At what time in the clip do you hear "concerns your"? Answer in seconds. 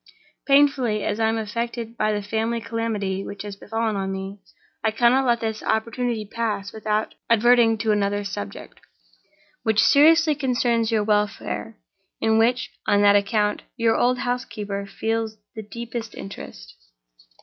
10.33-11.03